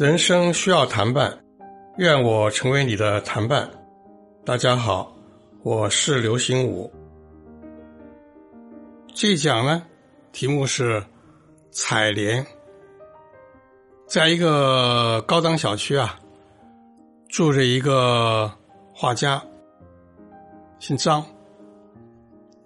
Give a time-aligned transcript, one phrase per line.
[0.00, 1.38] 人生需要谈伴，
[1.98, 3.68] 愿我成为你的谈伴。
[4.46, 5.14] 大家好，
[5.62, 6.90] 我是刘心武。
[9.12, 9.82] 这一讲呢，
[10.32, 11.04] 题目是
[11.70, 12.46] 采莲。
[14.06, 16.18] 在一个高档小区啊，
[17.28, 18.50] 住着一个
[18.94, 19.42] 画家，
[20.78, 21.22] 姓张。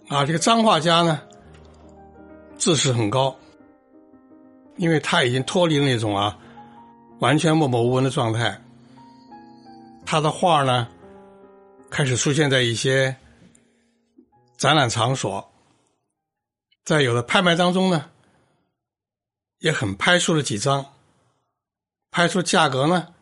[0.07, 1.21] 啊，这个张画家呢，
[2.57, 3.35] 自视很高，
[4.77, 6.39] 因为他已经脱离了那种啊。
[7.21, 8.61] 完全默默无闻的状态，
[10.05, 10.89] 他的画呢，
[11.89, 13.17] 开始出现在一些
[14.59, 15.51] 展览场所，
[16.85, 18.11] 在有的拍卖当中呢，
[19.59, 20.93] 也很拍出了几张，
[22.11, 23.15] 拍出价格呢，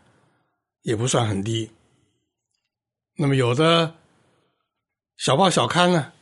[0.81, 1.71] 也不算很低。
[3.15, 3.95] 那么有的
[5.17, 6.13] 小报小刊呢，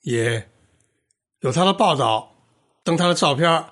[0.00, 0.50] 也
[1.40, 2.34] 有他的报道，
[2.82, 3.66] 登他的照片，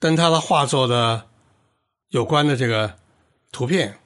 [0.00, 1.28] 登他的画作的。
[2.08, 2.98] 有关的这个
[3.50, 3.98] 图片，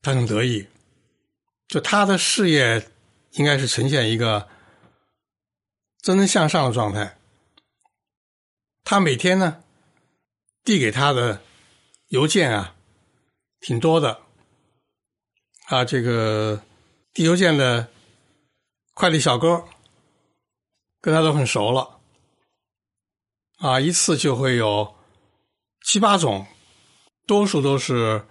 [0.00, 0.68] 他很得意。
[1.66, 2.90] 就他的事业
[3.32, 4.48] 应该是呈现一个
[6.00, 7.18] 蒸蒸向上的状态。
[8.84, 9.62] 他每天呢
[10.64, 11.42] 递给他的
[12.06, 12.74] 邮件啊
[13.60, 14.22] 挺多的
[15.66, 16.62] 啊，这个
[17.12, 17.90] 递邮件的
[18.94, 19.64] 快递小哥
[21.00, 22.00] 跟他都很熟了
[23.58, 24.97] 啊，一次就会有。
[25.90, 26.46] 七八种，
[27.26, 28.28] 多数都是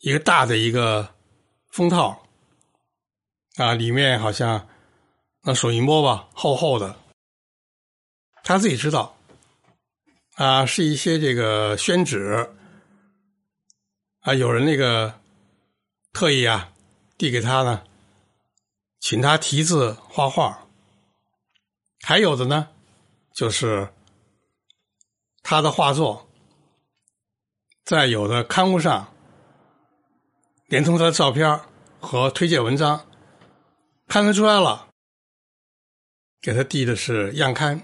[0.00, 1.14] 一个大的一个
[1.68, 2.26] 封套
[3.54, 4.68] 啊，里面好像
[5.42, 6.96] 那手一摸吧，厚厚的。
[8.42, 9.16] 他自己知道
[10.34, 12.50] 啊，是一些这个宣纸
[14.22, 15.20] 啊，有人那个
[16.12, 16.72] 特意啊
[17.16, 17.84] 递给他呢，
[18.98, 20.66] 请他题字画画。
[22.00, 22.70] 还有的呢，
[23.32, 23.94] 就是
[25.44, 26.26] 他的画作。
[27.90, 29.12] 在有的刊物上，
[30.66, 31.60] 连同他的照片
[31.98, 33.04] 和推荐文章，
[34.06, 34.90] 看得出来了，
[36.40, 37.82] 给他递的是样刊。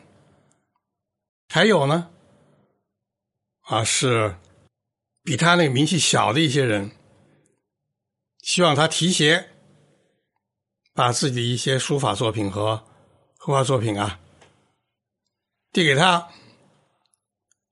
[1.49, 2.09] 还有呢，
[3.62, 4.37] 啊，是
[5.25, 6.93] 比他那个名气小的一些人，
[8.43, 9.50] 希望他提携，
[10.95, 12.77] 把自己的一些书法作品和
[13.39, 14.21] 绘画作品啊，
[15.72, 16.28] 递给他，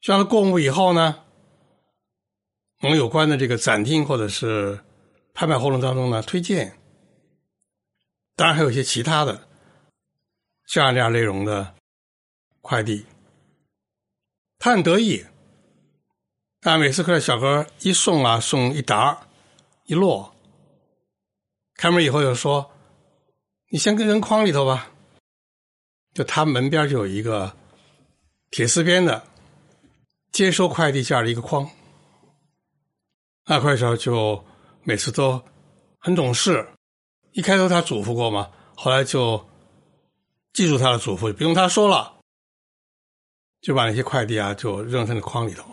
[0.00, 1.20] 希望他过目以后呢。
[2.84, 4.78] 我们有关的这个展厅或者是
[5.32, 6.78] 拍卖活动当中呢，推荐，
[8.36, 9.48] 当然还有一些其他的
[10.66, 11.74] 这样这样内容的
[12.60, 13.06] 快递，
[14.58, 15.24] 他很得意，
[16.60, 19.18] 但每次客小哥一送啊，送一沓
[19.86, 20.34] 一摞，
[21.76, 22.70] 开门以后又说
[23.72, 24.90] ：“你先跟扔筐里头吧。”
[26.12, 27.56] 就他门边就有一个
[28.50, 29.26] 铁丝边的
[30.30, 31.66] 接收快递件的一个筐。
[33.46, 34.42] 那快手就
[34.82, 35.42] 每次都
[35.98, 36.66] 很懂事，
[37.32, 39.44] 一开头他嘱咐过嘛，后来就
[40.52, 42.20] 记住他的嘱咐，不用他说了，
[43.60, 45.64] 就把那些快递啊就扔在那筐里头。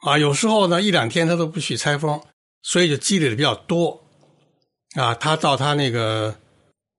[0.00, 2.22] 啊，有时候呢一两天他都不去拆封，
[2.62, 4.04] 所以就积累的比较多。
[4.94, 6.36] 啊，他到他那个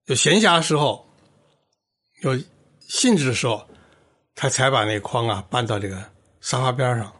[0.06, 1.08] 有闲暇的时候，
[2.22, 2.38] 有
[2.80, 3.68] 兴致的时候，
[4.34, 6.12] 他才把那筐啊搬到这个
[6.42, 7.14] 沙发边上。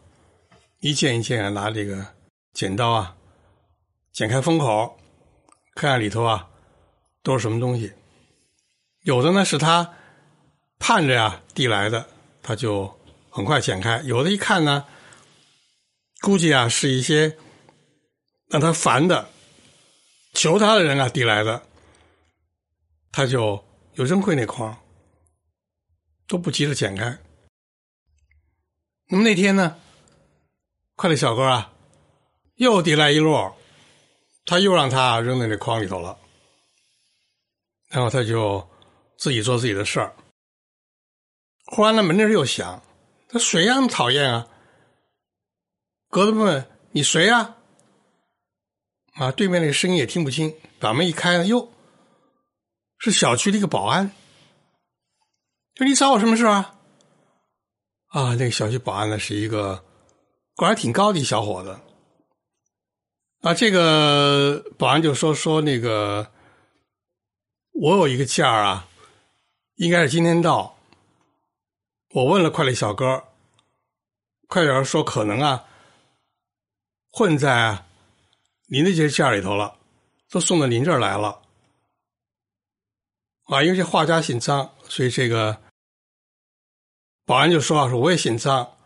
[0.80, 2.14] 一件一件啊，拿这个
[2.52, 3.16] 剪刀啊，
[4.12, 4.96] 剪开封口，
[5.74, 6.48] 看看里头啊
[7.22, 7.92] 都是什么东西。
[9.02, 9.94] 有的呢是他
[10.78, 12.08] 盼着呀递来的，
[12.42, 12.96] 他就
[13.30, 14.86] 很快剪开；有的一看呢，
[16.20, 17.36] 估计啊是一些
[18.46, 19.30] 让他烦的、
[20.34, 21.64] 求他的人啊递来的，
[23.10, 24.78] 他就又扔回那筐，
[26.28, 27.18] 都不急着剪开。
[29.08, 29.80] 那么那天呢？
[30.98, 31.72] 快递小哥啊，
[32.56, 33.54] 又递来一摞，
[34.44, 36.18] 他又让他扔在那筐里头了，
[37.88, 38.68] 然后他就
[39.16, 40.16] 自己做自己的事儿。
[41.66, 42.82] 忽然呢，门铃又响，
[43.28, 43.76] 他谁呀？
[43.76, 44.48] 那么讨厌啊！
[46.08, 47.54] 格子问：“你谁呀？”
[49.14, 51.72] 啊，对面那个声音也听不清，把门一开，哟，
[52.98, 54.10] 是小区的一个保安。
[55.76, 56.74] 就你找我什么事啊？
[58.08, 59.84] 啊，那个小区保安呢，是一个。
[60.58, 61.78] 官儿挺高的一小伙子，
[63.42, 66.32] 啊，这个保安就说说那个，
[67.70, 68.88] 我有一个件儿啊，
[69.76, 70.76] 应该是今天到。
[72.10, 73.22] 我问了快递小哥，
[74.48, 75.64] 快递员说可能啊，
[77.12, 77.84] 混在
[78.66, 79.76] 您的这些件儿里头了，
[80.28, 81.40] 都送到您这儿来了。
[83.44, 85.62] 啊，因为这画家姓张，所以这个
[87.24, 88.76] 保安就说啊，说我也姓张，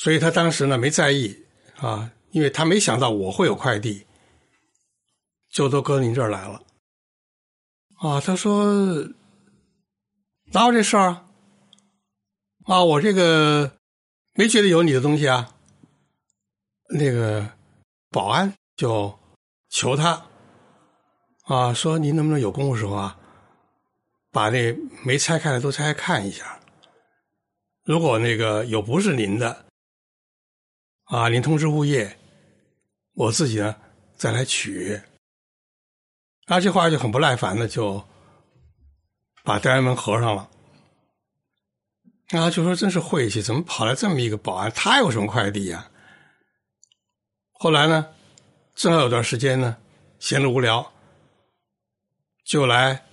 [0.00, 1.44] 所以他当时呢没在意
[1.78, 4.06] 啊，因为他没想到我会有快递，
[5.50, 6.62] 就都搁您这儿来了。
[7.96, 9.08] 啊，他说
[10.52, 11.26] 哪有这事儿啊？
[12.66, 13.72] 啊，我这个
[14.34, 15.52] 没觉得有你的东西啊。
[16.90, 17.50] 那个
[18.10, 19.18] 保安就
[19.68, 20.26] 求他。
[21.46, 23.18] 啊，说您能不能有功夫时候啊，
[24.30, 24.72] 把那
[25.04, 26.60] 没拆开的都拆开看一下。
[27.82, 29.66] 如果那个有不是您的，
[31.08, 32.18] 啊，您通知物业，
[33.14, 33.74] 我自己呢
[34.14, 35.00] 再来取。
[36.46, 38.04] 啊，这话就很不耐烦的就
[39.42, 40.50] 把单元门合上了。
[42.28, 44.70] 啊，就说真是晦气，怎么跑来这么一个保安？
[44.72, 45.90] 他有什么快递呀？
[47.52, 48.14] 后来呢，
[48.74, 49.78] 正好有段时间呢，
[50.18, 50.92] 闲着无聊。
[52.44, 53.04] 就来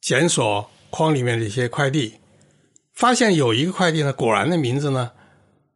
[0.00, 2.20] 检索筐里面这些快递，
[2.92, 5.12] 发现有一个快递呢，果然的名字呢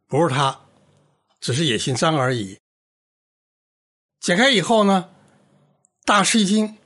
[0.07, 0.59] 不是他，
[1.39, 2.59] 只是也姓张而已。
[4.19, 5.09] 解开以后呢，
[6.03, 6.77] 大吃一惊，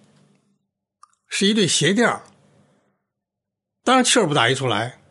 [1.27, 2.21] 是一对鞋垫
[3.83, 5.01] 当然气儿不打一处来。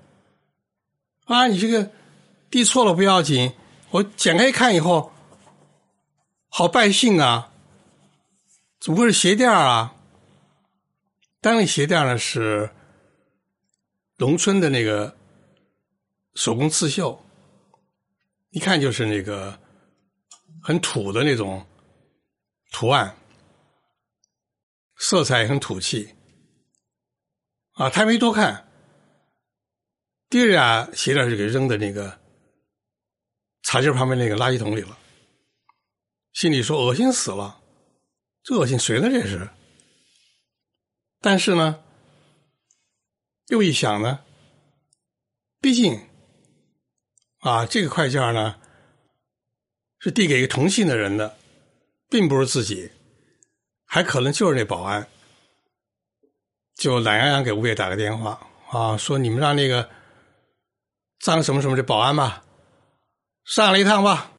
[1.25, 1.91] 啊，你这个
[2.51, 3.55] 递错了不要紧，
[3.91, 5.13] 我剪开一看以后，
[6.49, 7.53] 好败兴啊，
[8.79, 9.95] 怎么会是鞋垫啊？
[11.41, 12.71] 单位鞋垫呢是
[14.19, 15.17] 农村的那个
[16.35, 17.25] 手工刺绣，
[18.53, 19.59] 一看就是那个
[20.63, 21.67] 很土的那种
[22.71, 23.17] 图案，
[24.97, 26.15] 色彩很土气。
[27.73, 28.71] 啊，他没多看，
[30.29, 32.21] 第二俩鞋垫就给扔在那个
[33.63, 34.99] 茶几旁边那个垃圾桶里了，
[36.35, 37.63] 心里说恶心死了，
[38.43, 39.09] 这恶心谁呢？
[39.09, 39.49] 这是。
[41.21, 41.83] 但是呢，
[43.47, 44.23] 又一想呢，
[45.59, 45.99] 毕竟
[47.43, 48.57] 啊，这个快件呢
[50.01, 51.37] 是递给一个同姓的人的，
[52.09, 52.91] 并不是自己，
[53.85, 55.07] 还可能就是那保安，
[56.75, 58.41] 就懒洋洋给物业打个电话
[58.71, 59.89] 啊，说你们让那个
[61.21, 62.43] 张什么什么的保安吧
[63.45, 64.33] 上来一趟吧。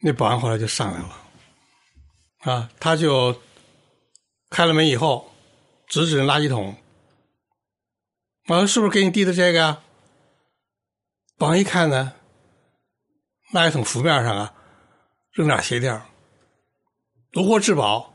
[0.00, 1.16] 那保安后来就上来了，
[2.40, 3.40] 啊，他就。
[4.50, 5.30] 开了门以后，
[5.88, 6.74] 指指垃圾桶，
[8.46, 9.82] 我说：“是不是给你递的这个呀？”？”
[11.40, 12.14] 保安一看呢，
[13.54, 14.52] 垃圾桶浮面上啊，
[15.30, 16.02] 扔俩鞋垫
[17.32, 18.12] 如获至宝，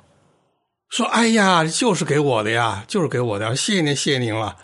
[0.90, 4.58] 说：“哎呀，就是给我的呀，就是给我的，谢谢您，谢谢您了。”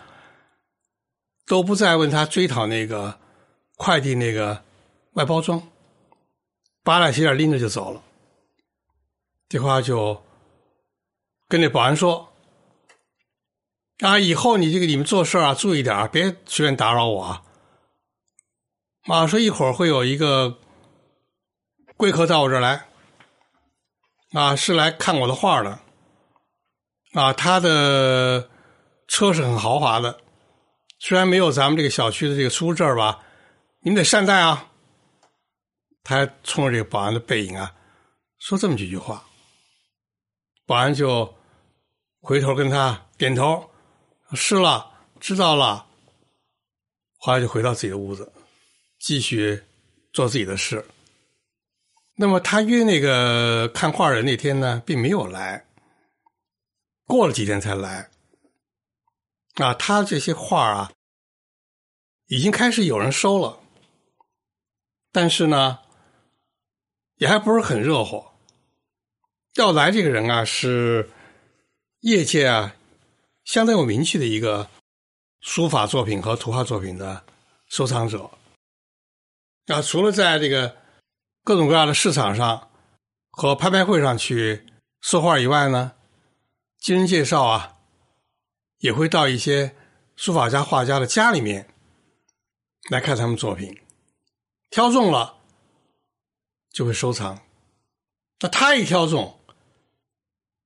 [1.46, 3.18] 都不再问他追讨那个
[3.76, 4.62] 快递那个
[5.14, 5.68] 外包装，
[6.84, 8.02] 把俩鞋垫拎着就走了。
[9.48, 10.22] 这话就。
[11.48, 12.32] 跟那保安说
[13.98, 17.42] ：“啊，以后你这个你们做事啊，注意点别随便打扰我啊。”
[19.04, 20.58] 马说一会儿会有一个
[21.96, 22.86] 贵客到我这儿来，
[24.32, 25.78] 啊，是来看我的画的，
[27.14, 28.48] 啊，他的
[29.08, 30.20] 车是很豪华的，
[30.98, 33.22] 虽然没有咱们这个小区的这个出入证吧，
[33.80, 34.68] 你们得善待啊。
[36.02, 37.74] 他还冲着这个保安的背影啊，
[38.38, 39.24] 说这么几句话，
[40.66, 41.34] 保安就。
[42.22, 43.70] 回头跟他点头，
[44.34, 45.86] 是了，知道了。
[47.16, 48.30] 后来就回到自己的屋子，
[49.00, 49.60] 继续
[50.12, 50.86] 做自己的事。
[52.14, 55.66] 那么他约那个看画人那天呢，并没有来，
[57.06, 58.08] 过了几天才来。
[59.54, 60.92] 啊，他这些画啊，
[62.28, 63.58] 已经开始有人收了，
[65.10, 65.80] 但是呢，
[67.16, 68.32] 也还不是很热火。
[69.54, 71.10] 要来这个人啊，是。
[72.02, 72.74] 业界啊，
[73.44, 74.66] 相当有名气的一个
[75.42, 77.22] 书法作品和图画作品的
[77.68, 78.30] 收藏者
[79.66, 80.76] 啊，除了在这个
[81.44, 82.70] 各种各样的市场上
[83.30, 84.66] 和拍卖会上去
[85.00, 85.92] 说话以外呢，
[86.78, 87.78] 经人介绍啊，
[88.78, 89.76] 也会到一些
[90.16, 91.72] 书法家、画家的家里面
[92.90, 93.80] 来看他们作品，
[94.70, 95.38] 挑中了
[96.70, 97.40] 就会收藏。
[98.40, 99.38] 那他一挑中，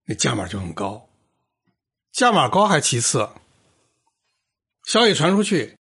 [0.07, 1.09] 那价码就很高。
[2.13, 3.29] 价码高还其次，
[4.85, 5.77] 消息传出去，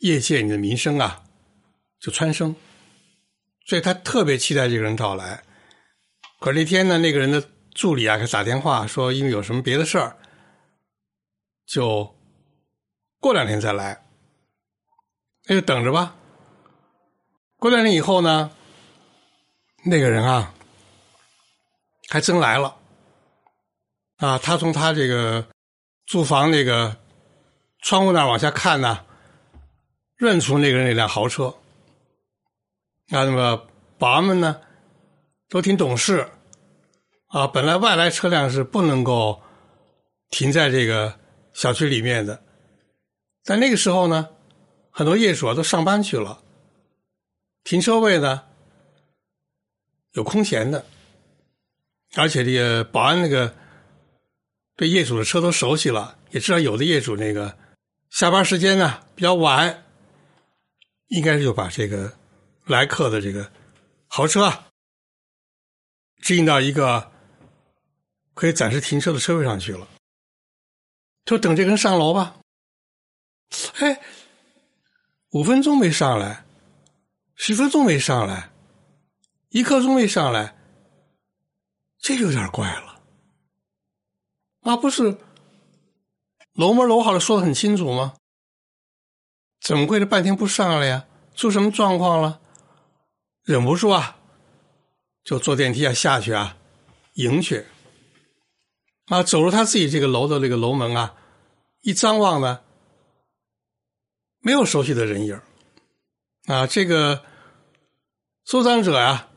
[0.00, 1.24] 业界你的名声啊
[2.00, 2.56] 就蹿升，
[3.66, 5.44] 所以他特别期待这个人到来。
[6.40, 10.16] 可是那天呢，那个人的助理啊给打电话说，因为有什么别的事儿，
[11.66, 12.16] 就
[13.20, 14.02] 过两天再来。
[15.46, 16.16] 那就等着吧。
[17.56, 18.50] 过两天以后呢，
[19.84, 20.54] 那个人啊
[22.08, 22.76] 还真来了。
[24.16, 25.46] 啊，他从他这个
[26.06, 26.96] 住房那个
[27.82, 29.04] 窗户那儿往下看呢，
[30.16, 31.54] 认出那个人那辆豪车。
[33.10, 33.66] 啊，那么
[33.98, 34.60] 保安们呢，
[35.48, 36.28] 都挺懂事。
[37.26, 39.40] 啊，本来外来车辆是不能够
[40.30, 41.18] 停在这个
[41.52, 42.42] 小区里面的，
[43.44, 44.30] 但那个时候呢，
[44.90, 46.42] 很多业主啊都上班去了，
[47.62, 48.42] 停车位呢
[50.12, 50.84] 有空闲的，
[52.16, 53.54] 而且这个保安那个
[54.74, 57.56] 对业主的车都熟悉了，也知道有的业主那个
[58.10, 59.84] 下班时间呢比较晚，
[61.06, 62.12] 应该是就把这个
[62.70, 63.52] 来客的这个
[64.08, 64.68] 豪车啊
[66.22, 67.10] 指引到一个。
[68.32, 69.86] 可以暂时停车的车位上去了，
[71.26, 72.36] 就等这个人上楼吧。
[73.80, 74.00] 哎，
[75.32, 76.46] 五分钟没上来，
[77.34, 78.50] 十分钟没上来，
[79.50, 80.56] 一刻钟没上来，
[81.98, 83.02] 这有点怪了。
[84.60, 85.18] 啊，不是
[86.54, 88.14] 楼门楼号的说的很清楚吗？
[89.60, 91.06] 怎么会这半天不上来呀？
[91.34, 92.40] 出什么状况了？
[93.50, 94.16] 忍不住啊，
[95.24, 96.56] 就坐电梯啊下去啊
[97.14, 97.66] 迎去。
[99.06, 101.16] 啊，走入他自己这个楼的这个楼门啊，
[101.80, 102.62] 一张望呢，
[104.38, 105.40] 没有熟悉的人影
[106.46, 107.24] 啊，这个
[108.44, 109.28] 收藏者呀，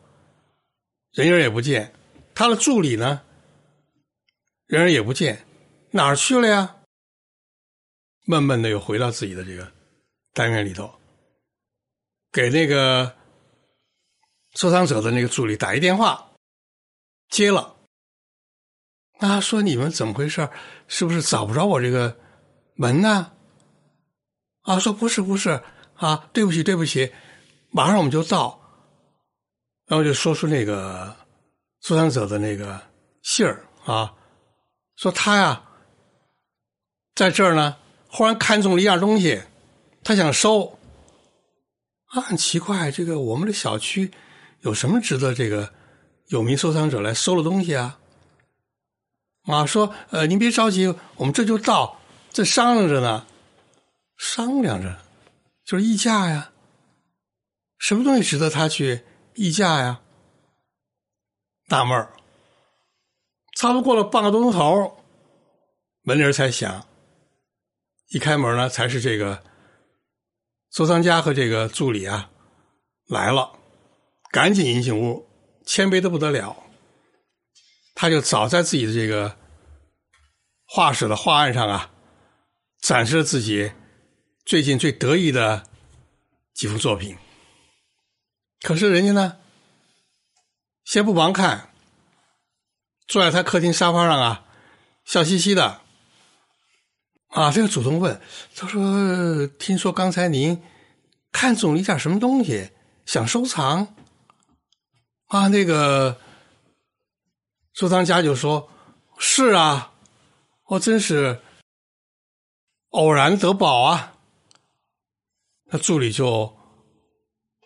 [1.14, 1.96] 人影也不见，
[2.36, 3.24] 他的助理呢，
[4.68, 5.44] 人影也不见，
[5.90, 6.76] 哪儿去了呀？
[8.26, 9.72] 闷闷的又回到自己的这个
[10.34, 10.94] 单元里头，
[12.32, 13.18] 给那个
[14.56, 16.32] 收藏者的那个助理打一电话，
[17.30, 17.76] 接了。
[19.20, 20.50] 啊，说你们怎么回事？
[20.88, 22.18] 是不是找不着我这个
[22.76, 23.32] 门呢？
[24.62, 25.62] 啊，说不是不是
[25.96, 27.14] 啊，对不起对不起，
[27.72, 28.60] 马上我们就到。
[29.86, 31.16] 然后就说出那个
[31.82, 32.82] 收藏者的那个
[33.22, 34.14] 信儿啊，
[34.96, 35.64] 说他呀
[37.16, 39.42] 在这儿呢，忽然看中了一样东西，
[40.04, 40.80] 他想收。
[42.06, 44.12] 啊，很奇怪，这个我们的小区
[44.64, 45.72] 有什么值得这个
[46.28, 48.00] 有名收藏者来收的东西啊？
[49.44, 52.00] 啊，说，呃，您别着急，我们这就到，
[52.32, 53.26] 这商量着呢，
[54.18, 54.98] 商量着，
[55.66, 56.52] 就是议价呀。
[57.78, 59.04] 什么东西值得他去
[59.36, 60.00] 议价呀？
[61.68, 62.14] 纳闷儿，
[63.58, 65.04] 差不多过了半个多钟头，
[66.04, 66.86] 门铃才响。
[68.12, 69.44] 一开门呢，才是这个
[70.72, 72.30] 收藏家和这个助理啊
[73.10, 73.52] 来了，
[74.34, 75.30] 赶紧迎进屋，
[75.64, 76.58] 谦卑的不得了。
[77.94, 79.38] 他就早在自己的这个
[80.66, 81.92] 画室的画案上啊，
[82.82, 83.74] 展示了自己
[84.44, 85.68] 最近最得意的
[86.56, 87.16] 几幅作品。
[88.64, 89.38] 可是人家呢，
[90.84, 91.70] 先不忙看，
[93.08, 94.46] 坐在他客厅沙发上啊，
[95.06, 95.82] 笑嘻嘻的，
[97.28, 98.20] 啊，这个主动问，
[98.56, 100.60] 他说：“听说刚才您
[101.32, 102.72] 看中了一件什么东西，
[103.06, 103.96] 想收藏？”
[105.34, 106.20] 啊，那个。
[107.76, 108.70] 收藏家就说
[109.18, 109.96] ：“是啊，
[110.66, 111.42] 我真是
[112.90, 114.16] 偶然得宝啊。”
[115.74, 116.56] 那助理就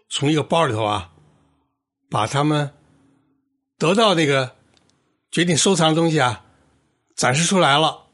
[0.08, 1.12] 从一个包里头啊，
[2.10, 2.74] 把他们
[3.78, 4.56] 得到那个
[5.30, 6.46] 决定收藏的东西啊
[7.18, 8.08] 展示出来了，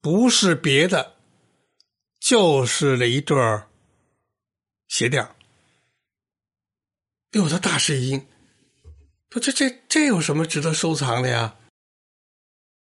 [0.00, 1.16] 不是别的，
[2.18, 3.36] 就是那一对
[4.88, 5.34] 鞋垫哎
[7.32, 8.26] 呦，他大吃一惊。
[9.40, 11.54] 这这这有什么值得收藏的呀？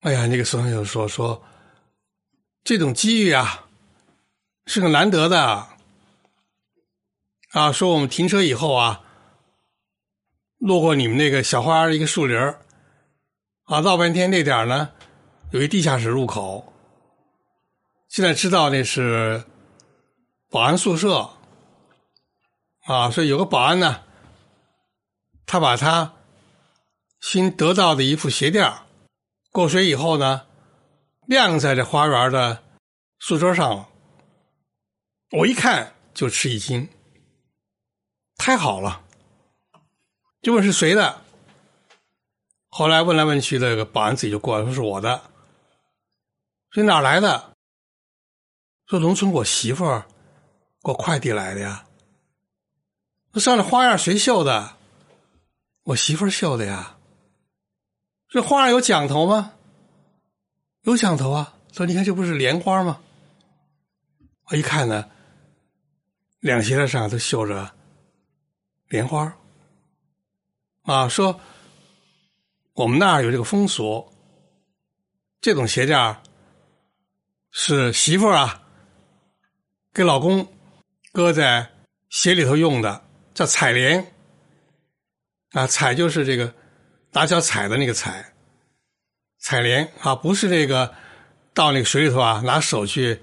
[0.01, 1.45] 哎呀，那个孙友说说，
[2.65, 3.67] 这种机遇啊，
[4.67, 5.69] 是个难得的
[7.51, 7.71] 啊。
[7.73, 9.03] 说我们停车以后啊，
[10.59, 12.37] 路过你们那个小花园一个树林
[13.65, 14.91] 啊，闹半天那点呢，
[15.53, 16.73] 有一地下室入口，
[18.09, 19.45] 现在知道那是
[20.49, 21.31] 保安宿舍
[22.87, 24.03] 啊，所以有个保安呢，
[25.45, 26.15] 他把他。
[27.21, 28.73] 新得到的一副鞋垫
[29.53, 30.47] 过水以后呢，
[31.27, 32.63] 晾在这花园的
[33.19, 33.89] 书桌上了。
[35.33, 36.89] 我一看就吃一惊，
[38.37, 39.05] 太好了！
[40.43, 41.23] 就问是谁的。
[42.69, 45.23] 后来问来问去，那个保安自己就过来说是我的。
[46.71, 47.53] 说哪来的？
[48.87, 50.07] 说农村我媳妇儿
[50.83, 51.87] 给我快递来的呀。
[53.33, 54.77] 那上这花样谁绣的？
[55.83, 56.97] 我媳妇儿绣的呀。
[58.31, 59.55] 这花上有奖头吗？
[60.83, 61.55] 有奖头啊！
[61.73, 63.03] 说你看，这不是莲花吗？
[64.45, 65.11] 我一看呢，
[66.39, 67.75] 两鞋子上都绣着
[68.87, 69.37] 莲花
[70.83, 71.09] 啊。
[71.09, 71.41] 说
[72.75, 74.13] 我们那儿有这个风俗
[75.41, 76.17] 这种鞋垫
[77.51, 78.63] 是媳妇啊
[79.93, 80.47] 给老公
[81.13, 81.69] 搁在
[82.09, 84.15] 鞋里头用的，叫踩莲
[85.51, 86.55] 啊，踩就是这个
[87.13, 88.33] 打脚踩的那个踩，
[89.39, 90.95] 踩莲啊，不是那个
[91.53, 93.21] 到那个水里头啊，拿手去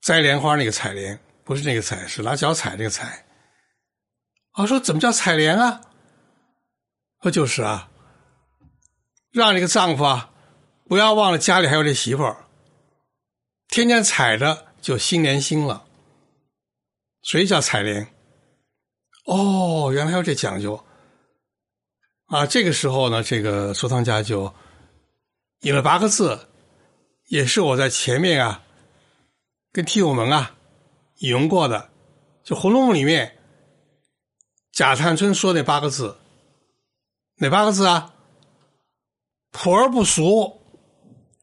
[0.00, 3.26] 摘莲花那个采莲，不是那个采，是拿脚踩这个踩。
[4.52, 5.80] 啊说怎么叫采莲啊？
[7.22, 7.88] 说就是啊，
[9.30, 10.32] 让这个丈夫啊
[10.88, 12.48] 不要忘了家里还有这媳妇儿，
[13.68, 15.86] 天天踩着就心连心了，
[17.22, 18.08] 所以叫采莲。
[19.26, 20.84] 哦，原来还有这讲究
[22.30, 22.46] 啊！
[22.46, 24.54] 这个时候呢，这个收藏家就
[25.62, 26.46] 引了八个字，
[27.26, 28.62] 也是我在前面啊
[29.72, 30.54] 跟听友们啊
[31.18, 31.90] 引用过的，
[32.44, 33.36] 就《红楼梦》里面。
[34.70, 36.16] 贾探春说那八个字，
[37.38, 38.14] 哪八个字啊？
[39.50, 40.62] 朴而不俗，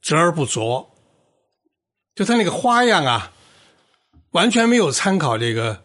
[0.01, 0.95] 折而不拙。
[2.15, 3.33] 就他那个花样啊，
[4.31, 5.83] 完全没有参考这个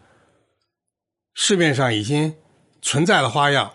[1.33, 2.33] 市面上已经
[2.81, 3.73] 存在的花样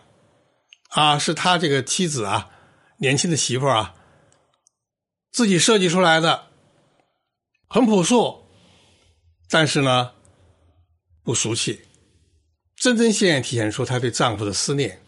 [0.88, 2.50] 啊，是他这个妻子啊，
[2.99, 3.95] 年轻的媳妇啊，
[5.30, 6.47] 自己设计出来的，
[7.68, 8.47] 很朴素，
[9.49, 10.12] 但是呢，
[11.23, 11.85] 不俗气。
[12.76, 15.02] 针针线线体现出她对丈夫的思念，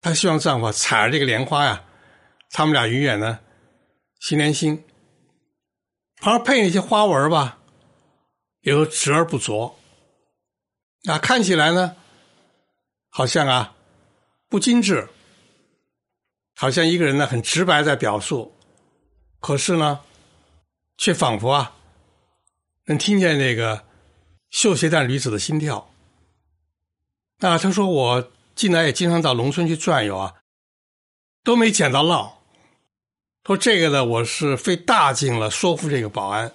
[0.00, 1.84] 她希望丈夫采了这个莲花呀，
[2.50, 3.40] 他们俩永远呢
[4.20, 4.84] 心连心。
[6.22, 7.58] 旁边配那些花纹吧，
[8.60, 9.74] 也都直而不拙，
[11.06, 11.96] 啊，看起来呢
[13.08, 13.74] 好像啊
[14.50, 15.08] 不精致，
[16.56, 18.54] 好像一个人呢很直白在表述，
[19.38, 20.00] 可是呢
[20.98, 21.76] 却仿佛啊
[22.86, 23.86] 能听见那个
[24.50, 25.90] 绣鞋带女子的心跳。
[27.38, 30.42] 那他说我近来也经常到农村去转悠啊，
[31.44, 32.32] 都没捡到烙。
[33.44, 36.52] 说这个呢，我是费大劲了，说服这个保安，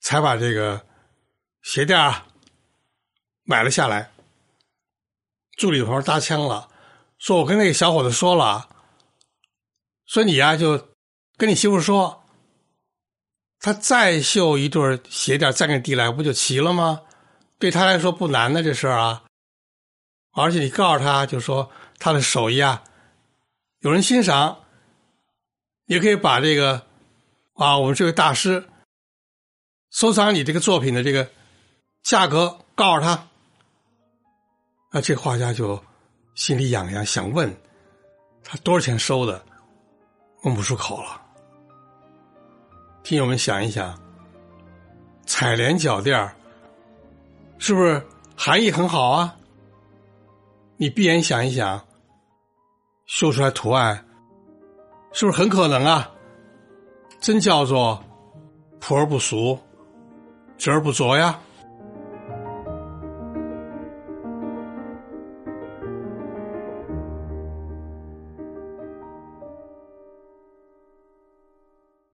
[0.00, 0.84] 才把这个
[1.62, 2.26] 鞋垫啊
[3.44, 4.10] 买了下来。
[5.56, 6.68] 助理朋友搭腔了，
[7.22, 8.68] 说我跟那个小伙子说了，
[10.06, 10.88] 说你呀就
[11.36, 12.24] 跟你媳妇说，
[13.60, 17.02] 他再绣一对鞋垫，再给你递来，不就齐了吗？
[17.60, 19.22] 对他来说不难的这事儿啊。
[20.32, 22.82] 而且你告诉他，就说他的手艺啊，
[23.82, 24.64] 有人欣赏，
[25.86, 26.84] 也可以把这个
[27.54, 28.68] 啊，我们这位大师
[29.92, 31.30] 收藏你这个作品的这个
[32.02, 33.28] 价格告诉他。
[34.90, 35.80] 那这画家就
[36.34, 37.54] 心里痒痒，想问
[38.42, 39.44] 他多少钱收的，
[40.42, 41.20] 问不出口了。
[43.02, 43.98] 听友们想一想，
[45.26, 46.30] 采莲脚垫
[47.58, 48.04] 是不是
[48.36, 49.36] 含义很好啊？
[50.76, 51.84] 你闭眼想一想，
[53.06, 54.06] 绣出来图案
[55.12, 56.10] 是不是很可能啊？
[57.20, 58.02] 真叫做
[58.80, 59.58] 朴而不俗，
[60.56, 61.38] 直而不拙呀。